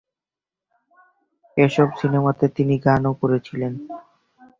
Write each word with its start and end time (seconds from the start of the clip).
এসব 1.57 1.87
সিনেমাতে 1.99 2.45
তিনি 2.57 2.75
গানও 2.85 3.11
করেছিলেন। 3.21 3.73